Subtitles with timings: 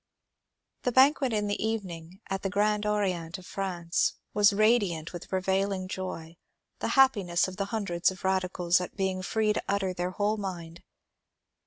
[0.81, 5.27] The banquet in the evening at the Orand Orient of France was radiant with the
[5.27, 6.37] prevailing joy,
[6.79, 10.37] the happiness of the hun dreds of radicals at being free to utter their whole
[10.37, 10.81] mind.